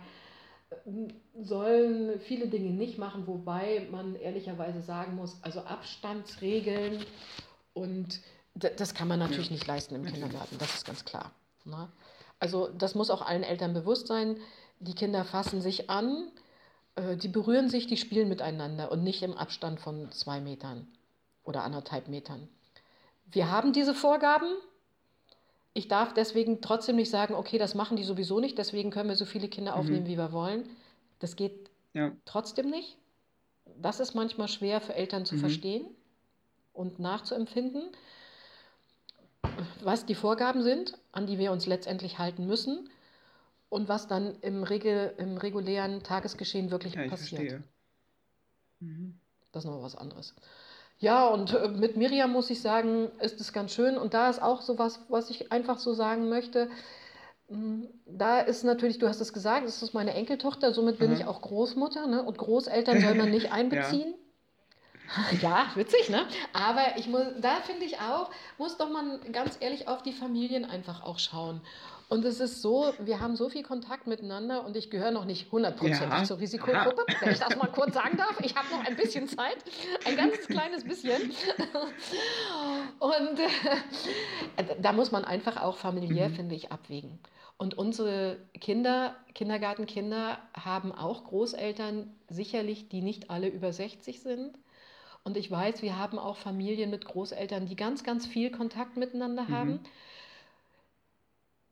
äh, 0.69 1.09
sollen 1.43 2.17
viele 2.21 2.47
Dinge 2.47 2.69
nicht 2.69 2.97
machen, 2.97 3.27
wobei 3.27 3.89
man 3.91 4.15
ehrlicherweise 4.15 4.81
sagen 4.81 5.17
muss, 5.17 5.35
also 5.41 5.59
Abstandsregeln 5.59 7.05
und 7.73 8.21
das 8.55 8.93
kann 8.93 9.09
man 9.09 9.19
natürlich 9.19 9.49
ja. 9.49 9.55
nicht 9.55 9.67
leisten 9.67 9.95
im 9.95 10.05
Kindergarten, 10.05 10.57
das 10.59 10.75
ist 10.75 10.85
ganz 10.85 11.03
klar. 11.03 11.33
Ne? 11.65 11.89
Also 12.39 12.69
das 12.69 12.95
muss 12.95 13.09
auch 13.09 13.21
allen 13.21 13.43
Eltern 13.43 13.73
bewusst 13.73 14.07
sein, 14.07 14.37
die 14.79 14.95
Kinder 14.95 15.25
fassen 15.25 15.61
sich 15.61 15.89
an, 15.89 16.31
äh, 16.95 17.17
die 17.17 17.27
berühren 17.27 17.69
sich, 17.69 17.87
die 17.87 17.97
spielen 17.97 18.29
miteinander 18.29 18.91
und 18.91 19.03
nicht 19.03 19.23
im 19.23 19.37
Abstand 19.37 19.79
von 19.79 20.11
zwei 20.11 20.39
Metern 20.39 20.87
oder 21.43 21.63
anderthalb 21.63 22.07
Metern. 22.07 22.47
Wir 23.25 23.49
haben 23.49 23.73
diese 23.73 23.95
Vorgaben, 23.95 24.49
ich 25.73 25.87
darf 25.87 26.13
deswegen 26.13 26.61
trotzdem 26.61 26.95
nicht 26.95 27.09
sagen, 27.09 27.33
okay, 27.33 27.57
das 27.57 27.73
machen 27.73 27.97
die 27.97 28.03
sowieso 28.03 28.39
nicht, 28.39 28.57
deswegen 28.57 28.91
können 28.91 29.09
wir 29.09 29.15
so 29.15 29.25
viele 29.25 29.47
Kinder 29.47 29.73
mhm. 29.73 29.79
aufnehmen, 29.79 30.03
mhm. 30.03 30.09
wie 30.09 30.17
wir 30.17 30.31
wollen. 30.31 30.69
Das 31.19 31.35
geht 31.35 31.69
ja. 31.93 32.11
trotzdem 32.25 32.69
nicht. 32.69 32.97
Das 33.81 33.99
ist 33.99 34.13
manchmal 34.13 34.47
schwer 34.47 34.81
für 34.81 34.93
Eltern 34.93 35.25
zu 35.25 35.35
mhm. 35.35 35.39
verstehen 35.39 35.85
und 36.73 36.99
nachzuempfinden, 36.99 37.89
was 39.81 40.05
die 40.05 40.15
Vorgaben 40.15 40.61
sind, 40.61 40.97
an 41.11 41.27
die 41.27 41.39
wir 41.39 41.51
uns 41.51 41.65
letztendlich 41.65 42.19
halten 42.19 42.45
müssen 42.45 42.89
und 43.73 43.89
was 43.89 44.07
dann 44.07 44.35
im, 44.41 44.63
Regel, 44.63 45.13
im 45.17 45.37
regulären 45.37 46.03
Tagesgeschehen 46.03 46.69
wirklich 46.69 46.93
ja, 46.93 47.07
passiert. 47.07 47.63
Mhm. 48.79 49.19
Das 49.51 49.65
ist 49.65 49.69
noch 49.69 49.81
was 49.81 49.95
anderes. 49.95 50.35
Ja, 50.99 51.27
und 51.27 51.53
äh, 51.53 51.67
mit 51.69 51.97
Miriam 51.97 52.31
muss 52.31 52.51
ich 52.51 52.61
sagen, 52.61 53.09
ist 53.19 53.41
es 53.41 53.51
ganz 53.51 53.73
schön. 53.73 53.97
Und 53.97 54.13
da 54.13 54.29
ist 54.29 54.41
auch 54.41 54.61
so 54.61 54.77
was, 54.77 54.99
was 55.09 55.31
ich 55.31 55.51
einfach 55.51 55.79
so 55.79 55.93
sagen 55.93 56.29
möchte. 56.29 56.69
Hm, 57.49 57.87
da 58.05 58.39
ist 58.41 58.63
natürlich, 58.63 58.99
du 58.99 59.07
hast 59.07 59.19
es 59.21 59.33
gesagt, 59.33 59.65
das 59.65 59.81
ist 59.81 59.93
meine 59.93 60.13
Enkeltochter, 60.13 60.71
somit 60.71 60.99
bin 60.99 61.09
mhm. 61.09 61.17
ich 61.17 61.25
auch 61.25 61.41
Großmutter. 61.41 62.05
Ne? 62.05 62.21
Und 62.21 62.37
Großeltern 62.37 63.01
soll 63.01 63.15
man 63.15 63.31
nicht 63.31 63.51
einbeziehen. 63.51 64.13
ja. 65.31 65.49
ja, 65.49 65.65
witzig, 65.73 66.09
ne? 66.09 66.27
Aber 66.53 66.97
ich 66.97 67.07
muss, 67.07 67.25
da 67.41 67.55
finde 67.61 67.85
ich 67.85 67.99
auch, 67.99 68.29
muss 68.59 68.77
doch 68.77 68.89
man 68.89 69.19
ganz 69.31 69.57
ehrlich 69.59 69.87
auf 69.87 70.03
die 70.03 70.13
Familien 70.13 70.63
einfach 70.63 71.03
auch 71.03 71.17
schauen. 71.17 71.61
Und 72.09 72.25
es 72.25 72.39
ist 72.39 72.61
so, 72.61 72.93
wir 72.99 73.19
haben 73.19 73.35
so 73.35 73.49
viel 73.49 73.63
Kontakt 73.63 74.07
miteinander 74.07 74.65
und 74.65 74.77
ich 74.77 74.89
gehöre 74.89 75.11
noch 75.11 75.25
nicht 75.25 75.51
hundertprozentig 75.51 76.19
ja. 76.19 76.23
zur 76.23 76.39
Risikogruppe, 76.39 77.05
wenn 77.21 77.31
ich 77.31 77.39
das 77.39 77.55
mal 77.55 77.67
kurz 77.67 77.93
sagen 77.93 78.17
darf. 78.17 78.39
Ich 78.41 78.55
habe 78.55 78.67
noch 78.69 78.85
ein 78.85 78.95
bisschen 78.95 79.27
Zeit, 79.27 79.57
ein 80.05 80.15
ganz 80.15 80.37
kleines 80.47 80.83
bisschen. 80.83 81.31
Und 82.99 83.39
äh, 83.39 84.75
da 84.81 84.93
muss 84.93 85.11
man 85.11 85.25
einfach 85.25 85.61
auch 85.61 85.77
familiär, 85.77 86.29
mhm. 86.29 86.35
finde 86.35 86.55
ich, 86.55 86.71
abwägen. 86.71 87.19
Und 87.57 87.77
unsere 87.77 88.37
Kinder, 88.59 89.15
Kindergartenkinder, 89.33 90.37
haben 90.53 90.91
auch 90.91 91.23
Großeltern, 91.23 92.11
sicherlich, 92.29 92.89
die 92.89 93.01
nicht 93.01 93.29
alle 93.29 93.47
über 93.47 93.71
60 93.71 94.21
sind. 94.21 94.57
Und 95.23 95.37
ich 95.37 95.49
weiß, 95.49 95.81
wir 95.81 95.97
haben 95.97 96.19
auch 96.19 96.35
Familien 96.35 96.89
mit 96.89 97.05
Großeltern, 97.05 97.65
die 97.65 97.75
ganz, 97.75 98.03
ganz 98.03 98.27
viel 98.27 98.51
Kontakt 98.51 98.97
miteinander 98.97 99.43
mhm. 99.43 99.79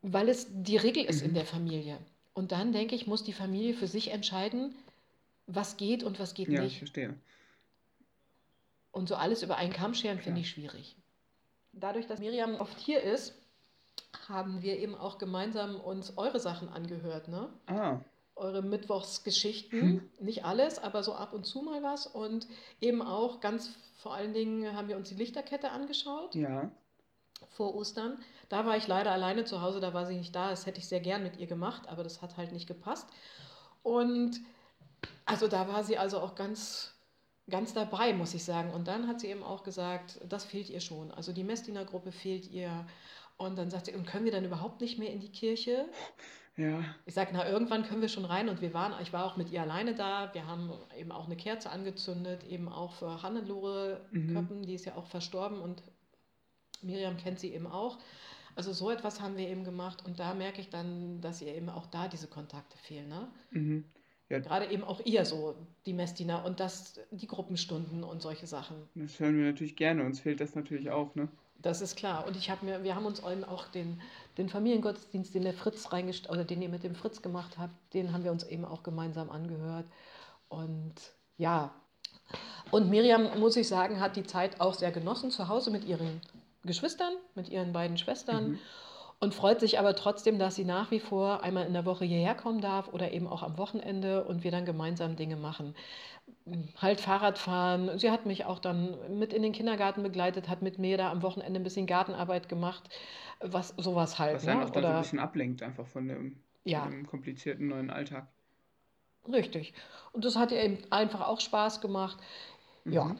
Weil 0.01 0.29
es 0.29 0.47
die 0.49 0.77
Regel 0.77 1.05
ist 1.05 1.21
mhm. 1.21 1.29
in 1.29 1.33
der 1.35 1.45
Familie. 1.45 1.97
Und 2.33 2.51
dann, 2.51 2.71
denke 2.71 2.95
ich, 2.95 3.07
muss 3.07 3.23
die 3.23 3.33
Familie 3.33 3.73
für 3.73 3.87
sich 3.87 4.11
entscheiden, 4.11 4.73
was 5.47 5.77
geht 5.77 6.03
und 6.03 6.19
was 6.19 6.33
geht 6.33 6.49
ja, 6.49 6.61
nicht. 6.61 6.73
Ja, 6.73 6.79
verstehe. 6.79 7.13
Und 8.91 9.07
so 9.07 9.15
alles 9.15 9.43
über 9.43 9.57
einen 9.57 9.73
Kamm 9.73 9.93
scheren, 9.93 10.19
finde 10.19 10.41
ich 10.41 10.49
schwierig. 10.49 10.95
Dadurch, 11.73 12.07
dass 12.07 12.19
Miriam 12.19 12.55
oft 12.55 12.77
hier 12.79 13.01
ist, 13.01 13.33
haben 14.27 14.61
wir 14.61 14.77
eben 14.79 14.95
auch 14.95 15.17
gemeinsam 15.17 15.79
uns 15.79 16.17
eure 16.17 16.39
Sachen 16.39 16.69
angehört, 16.69 17.27
ne? 17.27 17.49
Ah. 17.67 17.99
Eure 18.35 18.61
Mittwochsgeschichten. 18.61 19.81
Hm. 19.81 20.09
Nicht 20.19 20.45
alles, 20.45 20.79
aber 20.79 21.03
so 21.03 21.13
ab 21.13 21.33
und 21.33 21.45
zu 21.45 21.61
mal 21.61 21.83
was. 21.83 22.07
Und 22.07 22.47
eben 22.79 23.01
auch 23.01 23.39
ganz 23.39 23.73
vor 23.97 24.13
allen 24.13 24.33
Dingen 24.33 24.75
haben 24.75 24.87
wir 24.87 24.97
uns 24.97 25.09
die 25.09 25.15
Lichterkette 25.15 25.71
angeschaut. 25.71 26.33
Ja. 26.33 26.71
Vor 27.51 27.75
Ostern. 27.75 28.17
Da 28.49 28.65
war 28.65 28.77
ich 28.77 28.87
leider 28.87 29.11
alleine 29.11 29.45
zu 29.45 29.61
Hause, 29.61 29.79
da 29.79 29.93
war 29.93 30.05
sie 30.05 30.15
nicht 30.15 30.35
da. 30.35 30.49
Das 30.49 30.65
hätte 30.65 30.79
ich 30.79 30.87
sehr 30.87 30.99
gern 30.99 31.23
mit 31.23 31.37
ihr 31.37 31.47
gemacht, 31.47 31.87
aber 31.87 32.03
das 32.03 32.21
hat 32.21 32.37
halt 32.37 32.51
nicht 32.51 32.67
gepasst. 32.67 33.07
Und 33.83 34.39
also 35.25 35.47
da 35.47 35.67
war 35.67 35.83
sie 35.83 35.97
also 35.97 36.19
auch 36.19 36.35
ganz, 36.35 36.93
ganz 37.49 37.73
dabei, 37.73 38.13
muss 38.13 38.33
ich 38.33 38.43
sagen. 38.43 38.71
Und 38.71 38.87
dann 38.87 39.07
hat 39.07 39.19
sie 39.19 39.27
eben 39.27 39.43
auch 39.43 39.63
gesagt, 39.63 40.19
das 40.27 40.45
fehlt 40.45 40.69
ihr 40.69 40.79
schon. 40.79 41.11
Also 41.11 41.33
die 41.33 41.43
Messdiener-Gruppe 41.43 42.11
fehlt 42.11 42.49
ihr. 42.49 42.85
Und 43.37 43.57
dann 43.57 43.69
sagt 43.69 43.87
sie, 43.87 43.93
und 43.93 44.05
können 44.05 44.25
wir 44.25 44.31
dann 44.31 44.45
überhaupt 44.45 44.81
nicht 44.81 44.99
mehr 44.99 45.11
in 45.11 45.19
die 45.19 45.31
Kirche? 45.31 45.85
Ja. 46.57 46.83
Ich 47.05 47.13
sage, 47.13 47.31
na, 47.33 47.47
irgendwann 47.49 47.83
können 47.83 48.01
wir 48.01 48.09
schon 48.09 48.25
rein. 48.25 48.49
Und 48.49 48.61
wir 48.61 48.73
waren, 48.73 48.93
ich 49.01 49.13
war 49.13 49.25
auch 49.25 49.37
mit 49.37 49.49
ihr 49.51 49.61
alleine 49.61 49.95
da. 49.95 50.33
Wir 50.33 50.47
haben 50.47 50.71
eben 50.97 51.11
auch 51.11 51.25
eine 51.25 51.35
Kerze 51.35 51.69
angezündet, 51.69 52.43
eben 52.43 52.69
auch 52.69 52.93
für 52.93 53.23
Hannelore 53.23 54.01
mhm. 54.11 54.33
Köppen, 54.33 54.61
die 54.63 54.75
ist 54.75 54.85
ja 54.85 54.95
auch 54.95 55.07
verstorben 55.07 55.59
und 55.59 55.81
Miriam 56.83 57.17
kennt 57.17 57.39
sie 57.39 57.53
eben 57.53 57.67
auch. 57.67 57.97
Also 58.55 58.73
so 58.73 58.89
etwas 58.89 59.21
haben 59.21 59.37
wir 59.37 59.47
eben 59.47 59.63
gemacht 59.63 60.03
und 60.05 60.19
da 60.19 60.33
merke 60.33 60.61
ich 60.61 60.69
dann, 60.69 61.21
dass 61.21 61.41
ihr 61.41 61.55
eben 61.55 61.69
auch 61.69 61.87
da 61.87 62.07
diese 62.07 62.27
Kontakte 62.27 62.77
fehlen. 62.77 63.07
Ne? 63.07 63.27
Mhm. 63.51 63.85
Ja, 64.29 64.39
Gerade 64.39 64.71
eben 64.71 64.83
auch 64.83 65.01
ihr 65.05 65.25
so, 65.25 65.55
die 65.85 65.93
Messdiener 65.93 66.45
und 66.45 66.59
das, 66.59 66.99
die 67.11 67.27
Gruppenstunden 67.27 68.03
und 68.03 68.21
solche 68.21 68.47
Sachen. 68.47 68.77
das 68.95 69.19
hören 69.19 69.37
wir 69.37 69.45
natürlich 69.45 69.75
gerne. 69.75 70.05
Uns 70.05 70.21
fehlt 70.21 70.39
das 70.39 70.55
natürlich 70.55 70.89
auch, 70.89 71.15
ne? 71.15 71.27
Das 71.61 71.81
ist 71.81 71.95
klar. 71.95 72.25
Und 72.25 72.35
ich 72.35 72.49
habe 72.49 72.65
mir, 72.65 72.83
wir 72.83 72.95
haben 72.95 73.05
uns 73.05 73.19
eben 73.19 73.43
auch 73.43 73.67
den, 73.67 74.01
den 74.37 74.49
Familiengottesdienst, 74.49 75.35
den 75.35 75.43
der 75.43 75.53
Fritz 75.53 75.91
reingestellt 75.91 76.31
oder 76.31 76.45
den 76.45 76.61
ihr 76.61 76.69
mit 76.69 76.83
dem 76.83 76.95
Fritz 76.95 77.21
gemacht 77.21 77.57
habt, 77.57 77.73
den 77.93 78.13
haben 78.13 78.23
wir 78.23 78.31
uns 78.31 78.43
eben 78.45 78.65
auch 78.65 78.83
gemeinsam 78.83 79.29
angehört. 79.29 79.85
Und 80.47 80.95
ja, 81.37 81.73
und 82.71 82.89
Miriam, 82.89 83.37
muss 83.39 83.57
ich 83.57 83.67
sagen, 83.67 83.99
hat 83.99 84.15
die 84.15 84.23
Zeit 84.23 84.61
auch 84.61 84.73
sehr 84.73 84.91
genossen 84.91 85.29
zu 85.29 85.49
Hause 85.49 85.71
mit 85.71 85.83
ihren 85.83 86.21
Geschwistern, 86.63 87.13
mit 87.35 87.49
ihren 87.49 87.73
beiden 87.73 87.97
Schwestern 87.97 88.51
Mhm. 88.51 88.59
und 89.19 89.35
freut 89.35 89.59
sich 89.59 89.79
aber 89.79 89.95
trotzdem, 89.95 90.39
dass 90.39 90.55
sie 90.55 90.65
nach 90.65 90.91
wie 90.91 90.99
vor 90.99 91.43
einmal 91.43 91.65
in 91.67 91.73
der 91.73 91.85
Woche 91.85 92.05
hierher 92.05 92.35
kommen 92.35 92.61
darf 92.61 92.89
oder 92.93 93.11
eben 93.13 93.27
auch 93.27 93.43
am 93.43 93.57
Wochenende 93.57 94.25
und 94.25 94.43
wir 94.43 94.51
dann 94.51 94.65
gemeinsam 94.65 95.15
Dinge 95.15 95.35
machen. 95.37 95.75
Halt 96.77 97.01
Fahrrad 97.01 97.37
fahren. 97.37 97.97
Sie 97.99 98.11
hat 98.11 98.25
mich 98.25 98.45
auch 98.45 98.59
dann 98.59 99.17
mit 99.19 99.33
in 99.33 99.41
den 99.43 99.53
Kindergarten 99.53 100.03
begleitet, 100.03 100.49
hat 100.49 100.61
mit 100.61 100.79
mir 100.79 100.97
da 100.97 101.11
am 101.11 101.21
Wochenende 101.23 101.59
ein 101.59 101.63
bisschen 101.63 101.87
Gartenarbeit 101.87 102.49
gemacht, 102.49 102.89
was 103.39 103.69
sowas 103.77 104.19
halt. 104.19 104.35
Was 104.35 104.47
einen 104.47 104.61
Ne? 104.61 104.65
auch 104.65 104.71
dann 104.71 104.85
so 104.87 104.91
ein 104.93 104.97
bisschen 104.97 105.19
ablenkt, 105.19 105.61
einfach 105.61 105.85
von 105.87 106.07
dem, 106.07 106.43
von 106.65 106.81
ja, 106.81 106.83
dem 106.83 107.05
komplizierten 107.05 107.67
neuen 107.67 107.89
Alltag. 107.91 108.27
richtig. 109.31 109.73
Und 110.11 110.25
das 110.25 110.35
hat 110.35 110.51
ihr 110.51 110.61
eben 110.63 110.79
einfach 110.91 111.21
auch 111.27 111.39
Spaß 111.39 111.81
gemacht. 111.81 112.17
Ja, 112.89 113.15
Mhm. 113.15 113.17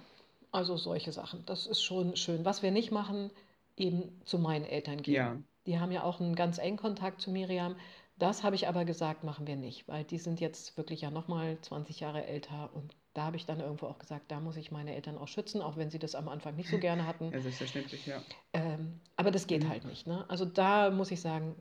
Also 0.52 0.78
solche 0.78 1.12
Sachen. 1.12 1.46
Das 1.46 1.66
ist 1.68 1.82
schon 1.84 2.16
schön. 2.16 2.46
Was 2.46 2.62
wir 2.64 2.72
nicht 2.72 2.92
machen, 2.92 3.32
eben 3.78 4.22
zu 4.26 4.40
meinen 4.40 4.66
Eltern 4.66 5.02
gehen. 5.02 5.24
Ja, 5.24 5.42
Die 5.66 5.80
haben 5.80 5.92
ja 5.92 6.04
auch 6.04 6.20
einen 6.20 6.36
ganz 6.36 6.58
engen 6.58 6.78
Kontakt 6.78 7.22
zu 7.22 7.32
Miriam. 7.32 7.76
Das 8.18 8.44
habe 8.44 8.56
ich 8.56 8.68
aber 8.68 8.86
gesagt, 8.86 9.24
machen 9.24 9.48
wir 9.48 9.56
nicht, 9.56 9.88
weil 9.88 10.04
die 10.04 10.18
sind 10.20 10.40
jetzt 10.40 10.78
wirklich 10.78 11.02
ja 11.02 11.10
nochmal 11.12 11.58
20 11.62 12.00
Jahre 12.02 12.26
älter 12.26 12.70
und 12.74 12.96
da 13.14 13.24
habe 13.24 13.38
ich 13.38 13.46
dann 13.46 13.60
irgendwo 13.60 13.88
auch 13.88 14.00
gesagt, 14.00 14.32
da 14.32 14.40
muss 14.40 14.58
ich 14.58 14.72
meine 14.72 14.94
Eltern 14.96 15.18
auch 15.18 15.28
schützen, 15.28 15.62
auch 15.62 15.76
wenn 15.78 15.90
sie 15.92 16.00
das 16.00 16.16
am 16.16 16.28
Anfang 16.30 16.56
nicht 16.56 16.70
so 16.70 16.78
gerne 16.80 17.06
hatten. 17.08 17.34
ja, 17.34 17.42
selbstverständlich, 17.42 18.06
ja. 18.06 18.26
Ähm, 18.54 19.00
aber 19.16 19.32
das 19.32 19.48
geht 19.48 19.64
Mhm. 19.64 19.70
halt 19.70 19.86
nicht, 19.86 20.08
ne? 20.08 20.26
Also 20.30 20.46
da 20.46 20.90
muss 20.92 21.12
ich 21.12 21.22
sagen, 21.22 21.56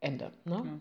Ende, 0.00 0.32
ne? 0.44 0.62
Klar. 0.62 0.80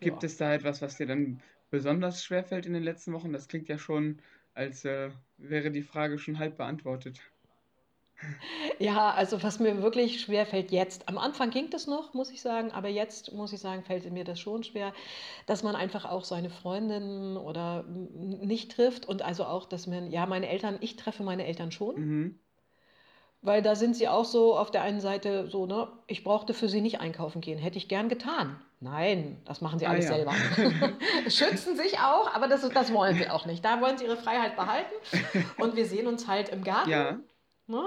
Gibt 0.00 0.22
Ja. 0.22 0.24
es 0.24 0.36
da 0.38 0.54
etwas, 0.54 0.82
was 0.82 0.96
dir 0.96 1.06
dann 1.06 1.42
besonders 1.70 2.24
schwer 2.24 2.44
fällt 2.44 2.66
in 2.66 2.72
den 2.74 2.82
letzten 2.82 3.12
Wochen? 3.12 3.32
Das 3.32 3.48
klingt 3.48 3.68
ja 3.68 3.78
schon, 3.78 4.22
als 4.58 4.84
äh, 4.84 5.10
wäre 5.38 5.70
die 5.70 5.82
Frage 5.82 6.18
schon 6.18 6.38
halb 6.38 6.56
beantwortet. 6.58 7.20
Ja, 8.78 9.10
also 9.12 9.42
was 9.42 9.58
mir 9.60 9.82
wirklich 9.82 10.20
schwer 10.20 10.46
fällt 10.46 10.70
jetzt, 10.70 11.08
am 11.08 11.18
Anfang 11.18 11.50
ging 11.50 11.70
das 11.70 11.86
noch, 11.86 12.14
muss 12.14 12.30
ich 12.30 12.40
sagen, 12.40 12.70
aber 12.72 12.88
jetzt 12.88 13.32
muss 13.32 13.52
ich 13.52 13.60
sagen, 13.60 13.82
fällt 13.84 14.10
mir 14.12 14.24
das 14.24 14.40
schon 14.40 14.62
schwer, 14.64 14.92
dass 15.46 15.62
man 15.62 15.76
einfach 15.76 16.04
auch 16.04 16.24
seine 16.24 16.50
Freundinnen 16.50 17.36
oder 17.36 17.84
nicht 17.84 18.72
trifft 18.72 19.06
und 19.06 19.22
also 19.22 19.44
auch, 19.44 19.66
dass 19.66 19.86
man, 19.86 20.10
ja, 20.10 20.26
meine 20.26 20.48
Eltern, 20.48 20.78
ich 20.80 20.96
treffe 20.96 21.22
meine 21.22 21.46
Eltern 21.46 21.70
schon, 21.72 21.94
Mhm. 21.96 22.38
Weil 23.42 23.62
da 23.62 23.74
sind 23.74 23.96
sie 23.96 24.08
auch 24.08 24.24
so 24.24 24.56
auf 24.56 24.70
der 24.70 24.82
einen 24.82 25.00
Seite 25.00 25.48
so, 25.48 25.66
ne, 25.66 25.88
ich 26.06 26.24
brauchte 26.24 26.54
für 26.54 26.68
sie 26.68 26.80
nicht 26.80 27.00
einkaufen 27.00 27.40
gehen, 27.40 27.58
hätte 27.58 27.78
ich 27.78 27.88
gern 27.88 28.08
getan. 28.08 28.60
Nein, 28.80 29.40
das 29.44 29.60
machen 29.60 29.78
sie 29.78 29.86
Ah 29.86 29.90
alles 29.90 30.04
ja. 30.08 30.14
selber. 30.14 30.32
Schützen 31.28 31.76
sich 31.76 31.98
auch, 31.98 32.32
aber 32.32 32.46
das, 32.46 32.68
das 32.68 32.92
wollen 32.92 33.16
sie 33.16 33.28
auch 33.28 33.44
nicht. 33.44 33.64
Da 33.64 33.80
wollen 33.80 33.98
sie 33.98 34.04
ihre 34.04 34.16
Freiheit 34.16 34.54
behalten 34.56 34.94
und 35.58 35.74
wir 35.74 35.86
sehen 35.86 36.06
uns 36.06 36.28
halt 36.28 36.48
im 36.50 36.62
Garten. 36.62 36.90
Ja, 36.90 37.18
Ne? 37.68 37.84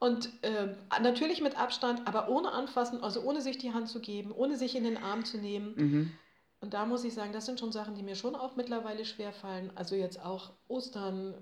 Und 0.00 0.28
ähm, 0.42 0.74
natürlich 1.00 1.40
mit 1.40 1.58
Abstand, 1.58 2.06
aber 2.06 2.28
ohne 2.28 2.52
anfassen, 2.52 3.02
also 3.02 3.22
ohne 3.22 3.40
sich 3.40 3.58
die 3.58 3.72
Hand 3.72 3.88
zu 3.88 4.00
geben, 4.00 4.32
ohne 4.32 4.56
sich 4.56 4.76
in 4.76 4.84
den 4.84 4.98
Arm 4.98 5.24
zu 5.24 5.38
nehmen. 5.38 5.74
mhm. 5.76 6.12
Und 6.60 6.72
da 6.72 6.86
muss 6.86 7.04
ich 7.04 7.12
sagen, 7.12 7.34
das 7.34 7.44
sind 7.44 7.60
schon 7.60 7.72
Sachen, 7.72 7.94
die 7.94 8.02
mir 8.02 8.16
schon 8.16 8.34
auch 8.34 8.56
mittlerweile 8.56 9.04
schwerfallen. 9.04 9.70
Also 9.74 9.96
jetzt 9.96 10.24
auch 10.24 10.50
Ostern 10.66 11.34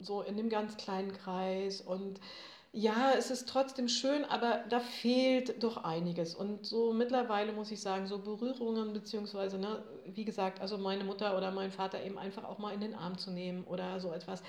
so 0.00 0.20
in 0.20 0.36
dem 0.36 0.48
ganz 0.48 0.76
kleinen 0.76 1.12
Kreis. 1.12 1.80
Und 1.80 2.18
ja, 2.74 3.12
es 3.16 3.30
ist 3.30 3.48
trotzdem 3.48 3.86
schön, 3.88 4.24
aber 4.24 4.64
da 4.68 4.80
fehlt 4.80 5.62
doch 5.62 5.84
einiges. 5.84 6.34
Und 6.34 6.66
so 6.66 6.92
mittlerweile 6.92 7.52
muss 7.52 7.70
ich 7.70 7.80
sagen, 7.80 8.08
so 8.08 8.18
Berührungen, 8.18 8.92
beziehungsweise, 8.92 9.58
ne, 9.58 9.84
wie 10.06 10.24
gesagt, 10.24 10.60
also 10.60 10.76
meine 10.76 11.04
Mutter 11.04 11.36
oder 11.36 11.52
mein 11.52 11.70
Vater 11.70 12.02
eben 12.02 12.18
einfach 12.18 12.42
auch 12.42 12.58
mal 12.58 12.74
in 12.74 12.80
den 12.80 12.94
Arm 12.94 13.16
zu 13.16 13.30
nehmen 13.30 13.62
oder 13.64 14.00
so 14.00 14.12
etwas. 14.12 14.42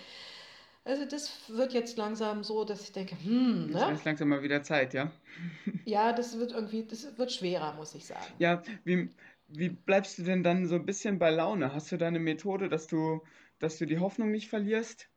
Also 0.84 1.05
das 1.05 1.32
wird 1.50 1.74
jetzt 1.74 1.98
langsam 1.98 2.44
so, 2.44 2.65
dass 2.65 2.82
ich 2.82 2.91
denke, 2.91 3.15
hm, 3.24 3.72
ne? 3.72 3.91
ist 3.94 4.05
langsam 4.05 4.29
mal 4.29 4.41
wieder 4.41 4.63
Zeit, 4.63 4.94
ja? 4.94 5.12
Ja, 5.86 6.12
das 6.12 6.39
wird 6.39 6.51
irgendwie, 6.51 6.84
das 6.84 7.15
wird 7.17 7.32
schwerer, 7.32 7.74
muss 7.74 7.94
ich 7.94 8.05
sagen. 8.05 8.34
Ja, 8.39 8.63
wie, 8.86 9.10
wie 9.50 9.70
bleibst 9.70 10.17
du 10.17 10.24
denn 10.24 10.41
dann 10.41 10.65
so 10.65 10.75
ein 10.75 10.86
bisschen 10.86 11.20
bei 11.20 11.29
Laune? 11.29 11.75
Hast 11.75 11.91
du 11.91 11.98
da 11.98 12.08
eine 12.08 12.20
Methode, 12.20 12.70
dass 12.70 12.88
du, 12.88 13.22
dass 13.60 13.77
du 13.77 13.86
die 13.86 14.00
Hoffnung 14.00 14.32
nicht 14.32 14.50
verlierst? 14.50 15.10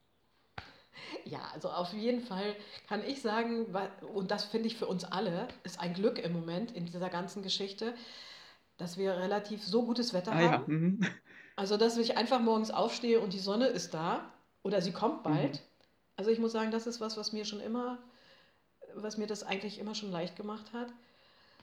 Ja, 1.24 1.40
also 1.52 1.70
auf 1.70 1.92
jeden 1.92 2.20
Fall 2.22 2.54
kann 2.88 3.04
ich 3.04 3.20
sagen, 3.22 3.66
und 4.14 4.30
das 4.30 4.44
finde 4.44 4.68
ich 4.68 4.76
für 4.76 4.86
uns 4.86 5.04
alle, 5.04 5.48
ist 5.64 5.80
ein 5.80 5.94
Glück 5.94 6.18
im 6.18 6.32
Moment 6.32 6.72
in 6.72 6.86
dieser 6.86 7.10
ganzen 7.10 7.42
Geschichte, 7.42 7.94
dass 8.78 8.96
wir 8.96 9.16
relativ 9.16 9.64
so 9.64 9.84
gutes 9.84 10.12
Wetter 10.14 10.32
Ah 10.32 10.40
ja, 10.40 10.52
haben. 10.52 10.64
mhm. 10.66 11.00
Also, 11.56 11.76
dass 11.76 11.96
ich 11.98 12.16
einfach 12.16 12.40
morgens 12.40 12.70
aufstehe 12.70 13.20
und 13.20 13.32
die 13.32 13.38
Sonne 13.40 13.66
ist 13.66 13.94
da 13.94 14.32
oder 14.62 14.80
sie 14.82 14.92
kommt 14.92 15.24
Mhm. 15.24 15.24
bald. 15.24 15.62
Also 16.16 16.30
ich 16.30 16.38
muss 16.38 16.52
sagen, 16.52 16.70
das 16.70 16.86
ist 16.86 17.00
was, 17.00 17.16
was 17.16 17.32
mir 17.32 17.44
schon 17.44 17.60
immer, 17.60 17.98
was 18.94 19.16
mir 19.18 19.26
das 19.26 19.42
eigentlich 19.44 19.78
immer 19.78 19.94
schon 19.94 20.10
leicht 20.12 20.36
gemacht 20.36 20.72
hat. 20.72 20.88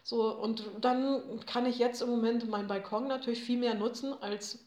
So, 0.04 0.36
und 0.36 0.66
dann 0.82 1.42
kann 1.46 1.66
ich 1.66 1.80
jetzt 1.80 2.02
im 2.02 2.10
Moment 2.10 2.48
meinen 2.50 2.68
Balkon 2.68 3.08
natürlich 3.08 3.44
viel 3.44 3.60
mehr 3.60 3.76
nutzen 3.76 4.14
als 4.22 4.60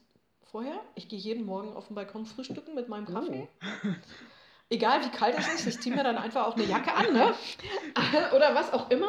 vorher. 0.42 0.80
Ich 0.94 1.08
gehe 1.08 1.18
jeden 1.18 1.44
Morgen 1.46 1.74
auf 1.74 1.88
den 1.88 1.94
Balkon 1.94 2.26
frühstücken 2.26 2.74
mit 2.74 2.88
meinem 2.88 3.06
Kaffee. 3.06 3.44
Oh. 3.44 3.48
Egal 4.70 5.02
wie 5.04 5.08
kalt 5.10 5.36
es 5.38 5.48
ist, 5.54 5.66
ich 5.66 5.80
ziehe 5.80 5.94
mir 5.94 6.04
dann 6.04 6.18
einfach 6.18 6.46
auch 6.46 6.54
eine 6.54 6.64
Jacke 6.64 6.92
an, 6.92 7.12
ne? 7.14 7.34
Oder 8.36 8.54
was 8.54 8.72
auch 8.72 8.90
immer. 8.90 9.08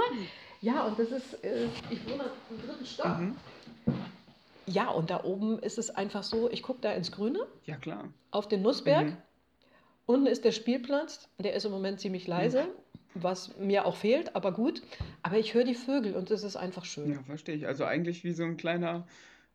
Ja, 0.62 0.84
und 0.86 0.98
das 0.98 1.12
ist, 1.12 1.44
äh, 1.44 1.68
ich 1.90 2.06
wohne 2.10 2.26
im 2.50 2.66
dritten 2.66 2.86
Stock. 2.86 3.20
Mhm. 3.20 3.36
Ja, 4.66 4.90
und 4.90 5.10
da 5.10 5.24
oben 5.24 5.60
ist 5.60 5.78
es 5.78 5.90
einfach 5.90 6.24
so, 6.24 6.50
ich 6.50 6.64
gucke 6.64 6.80
da 6.82 6.92
ins 6.94 7.12
Grüne, 7.12 7.40
Ja, 7.66 7.76
klar. 7.76 8.06
auf 8.32 8.48
den 8.48 8.62
Nussberg. 8.62 9.08
Mhm. 9.08 9.18
Unten 10.06 10.28
ist 10.28 10.46
der 10.46 10.52
Spielplatz, 10.52 11.28
der 11.40 11.54
ist 11.54 11.66
im 11.66 11.72
Moment 11.72 12.00
ziemlich 12.00 12.26
leise, 12.26 12.68
was 13.14 13.58
mir 13.58 13.86
auch 13.86 13.96
fehlt, 13.96 14.36
aber 14.36 14.52
gut. 14.54 14.82
Aber 15.24 15.38
ich 15.38 15.54
höre 15.54 15.64
die 15.66 15.76
Vögel 15.76 16.16
und 16.16 16.32
es 16.32 16.44
ist 16.44 16.56
einfach 16.56 16.86
schön. 16.86 17.12
Ja, 17.14 17.22
verstehe 17.24 17.56
ich. 17.56 17.68
Also 17.68 17.84
eigentlich 17.86 18.24
wie 18.24 18.32
so 18.32 18.44
ein 18.44 18.58
kleiner 18.58 19.06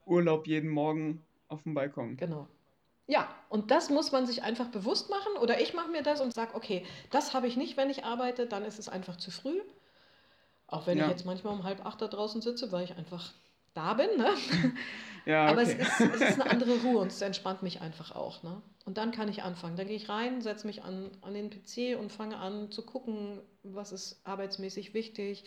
Urlaub 0.05 0.47
jeden 0.47 0.69
Morgen 0.71 1.23
auf 1.49 1.63
dem 1.63 1.75
Balkon. 1.75 2.17
Genau. 2.17 2.47
Ja, 3.07 3.29
und 3.51 3.71
das 3.71 3.91
muss 3.91 4.13
man 4.13 4.27
sich 4.27 4.43
einfach 4.43 4.69
bewusst 4.69 5.11
machen. 5.11 5.37
Oder 5.41 5.61
ich 5.61 5.75
mache 5.75 5.91
mir 5.91 6.03
das 6.03 6.21
und 6.21 6.33
sage, 6.33 6.55
okay, 6.55 6.87
das 7.11 7.35
habe 7.35 7.47
ich 7.47 7.57
nicht, 7.57 7.77
wenn 7.77 7.91
ich 7.91 8.05
arbeite, 8.05 8.47
dann 8.47 8.65
ist 8.65 8.79
es 8.79 8.89
einfach 8.89 9.17
zu 9.17 9.31
früh. 9.31 9.61
Auch 10.67 10.87
wenn 10.87 10.99
Ja. 10.99 11.05
ich 11.05 11.11
jetzt 11.11 11.25
manchmal 11.27 11.53
um 11.55 11.65
halb 11.65 11.85
acht 11.85 12.01
da 12.01 12.09
draußen 12.09 12.41
sitze, 12.43 12.73
weil 12.73 12.85
ich 12.85 12.97
einfach 12.97 13.33
da 13.75 13.95
bin. 13.95 14.17
Ne? 14.17 14.29
Ja, 15.27 15.47
Aber 15.49 15.63
es 15.63 15.71
okay. 15.71 15.83
ist, 15.83 16.01
es 16.01 16.21
ist 16.21 16.41
eine 16.41 16.47
andere 16.51 16.81
Ruhe 16.81 16.99
und 17.01 17.09
es 17.11 17.21
entspannt 17.23 17.63
mich 17.63 17.81
einfach 17.81 18.15
auch. 18.15 18.43
Ne? 18.43 18.61
Und 18.85 18.99
dann 18.99 19.11
kann 19.11 19.29
ich 19.29 19.43
anfangen. 19.43 19.77
Dann 19.77 19.87
gehe 19.87 19.97
ich 19.97 20.09
rein, 20.11 20.43
setze 20.43 20.67
mich 20.67 20.83
an, 20.83 21.11
an 21.23 21.33
den 21.35 21.49
PC 21.51 21.99
und 21.99 22.13
fange 22.13 22.37
an 22.37 22.71
zu 22.71 22.83
gucken, 22.85 23.41
was 23.63 23.93
ist 23.93 24.21
arbeitsmäßig 24.25 24.93
wichtig. 24.95 25.45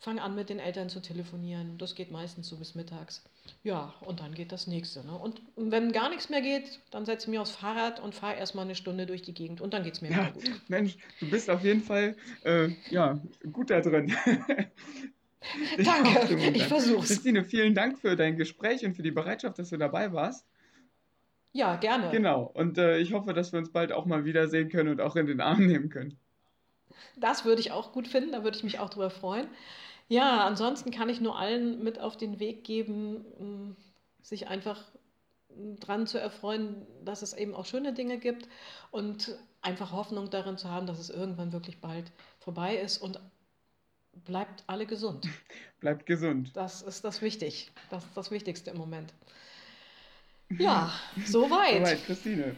Fange 0.00 0.22
an, 0.22 0.34
mit 0.34 0.48
den 0.48 0.58
Eltern 0.58 0.88
zu 0.88 1.00
telefonieren. 1.00 1.76
Das 1.76 1.94
geht 1.94 2.10
meistens 2.10 2.48
so 2.48 2.56
bis 2.56 2.74
mittags. 2.74 3.22
Ja, 3.62 3.92
und 4.00 4.20
dann 4.20 4.32
geht 4.32 4.50
das 4.50 4.66
nächste. 4.66 5.04
Ne? 5.04 5.12
Und 5.12 5.42
wenn 5.56 5.92
gar 5.92 6.08
nichts 6.08 6.30
mehr 6.30 6.40
geht, 6.40 6.80
dann 6.90 7.04
setze 7.04 7.26
ich 7.26 7.30
mich 7.30 7.38
aufs 7.38 7.50
Fahrrad 7.50 8.00
und 8.00 8.14
fahre 8.14 8.36
erstmal 8.36 8.64
eine 8.64 8.74
Stunde 8.74 9.04
durch 9.04 9.20
die 9.20 9.34
Gegend 9.34 9.60
und 9.60 9.74
dann 9.74 9.84
geht 9.84 9.92
es 9.92 10.00
mir 10.00 10.08
wieder 10.08 10.22
Ja, 10.22 10.30
gut. 10.30 10.50
Mensch, 10.68 10.96
du 11.20 11.28
bist 11.28 11.50
auf 11.50 11.62
jeden 11.62 11.82
Fall 11.82 12.16
äh, 12.44 12.70
ja, 12.88 13.20
gut 13.52 13.68
da 13.68 13.82
drin. 13.82 14.06
Dich 15.76 15.86
Danke, 15.86 16.50
ich 16.54 16.64
versuch's. 16.64 17.08
Christine, 17.08 17.44
vielen 17.44 17.74
Dank 17.74 17.98
für 17.98 18.16
dein 18.16 18.36
Gespräch 18.36 18.84
und 18.86 18.94
für 18.94 19.02
die 19.02 19.10
Bereitschaft, 19.10 19.58
dass 19.58 19.68
du 19.68 19.76
dabei 19.76 20.14
warst. 20.14 20.46
Ja, 21.52 21.76
gerne. 21.76 22.10
Genau. 22.10 22.44
Und 22.54 22.78
äh, 22.78 22.98
ich 22.98 23.12
hoffe, 23.12 23.34
dass 23.34 23.52
wir 23.52 23.58
uns 23.58 23.70
bald 23.70 23.92
auch 23.92 24.06
mal 24.06 24.24
wiedersehen 24.24 24.70
können 24.70 24.88
und 24.88 25.00
auch 25.02 25.16
in 25.16 25.26
den 25.26 25.42
Arm 25.42 25.66
nehmen 25.66 25.90
können. 25.90 26.16
Das 27.16 27.44
würde 27.44 27.60
ich 27.60 27.70
auch 27.72 27.92
gut 27.92 28.08
finden, 28.08 28.32
da 28.32 28.44
würde 28.44 28.56
ich 28.56 28.64
mich 28.64 28.78
auch 28.78 28.88
drüber 28.88 29.10
freuen. 29.10 29.48
Ja, 30.10 30.44
ansonsten 30.44 30.90
kann 30.90 31.08
ich 31.08 31.20
nur 31.20 31.38
allen 31.38 31.84
mit 31.84 32.00
auf 32.00 32.16
den 32.16 32.40
Weg 32.40 32.64
geben, 32.64 33.76
sich 34.22 34.48
einfach 34.48 34.82
dran 35.78 36.08
zu 36.08 36.18
erfreuen, 36.18 36.84
dass 37.04 37.22
es 37.22 37.32
eben 37.32 37.54
auch 37.54 37.64
schöne 37.64 37.94
Dinge 37.94 38.18
gibt 38.18 38.48
und 38.90 39.38
einfach 39.62 39.92
Hoffnung 39.92 40.28
darin 40.28 40.58
zu 40.58 40.68
haben, 40.68 40.88
dass 40.88 40.98
es 40.98 41.10
irgendwann 41.10 41.52
wirklich 41.52 41.80
bald 41.80 42.10
vorbei 42.40 42.76
ist 42.76 42.98
und 42.98 43.20
bleibt 44.24 44.64
alle 44.66 44.84
gesund. 44.84 45.28
Bleibt 45.80 46.06
gesund. 46.06 46.50
Das 46.54 46.82
ist 46.82 47.04
das 47.04 47.22
wichtig. 47.22 47.70
Das 47.88 48.04
ist 48.04 48.16
das 48.16 48.32
Wichtigste 48.32 48.70
im 48.70 48.78
Moment. 48.78 49.14
Ja, 50.58 50.92
soweit. 51.24 51.76
Alright, 51.76 52.04
Christine. 52.04 52.56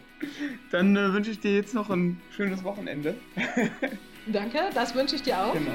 Dann 0.71 0.97
äh, 0.97 1.13
wünsche 1.13 1.29
ich 1.29 1.39
dir 1.39 1.53
jetzt 1.53 1.75
noch 1.75 1.91
ein 1.91 2.19
schönes 2.31 2.63
Wochenende. 2.63 3.15
Danke, 4.25 4.71
das 4.73 4.95
wünsche 4.95 5.15
ich 5.15 5.21
dir 5.21 5.37
auch. 5.37 5.53
Genau. 5.53 5.71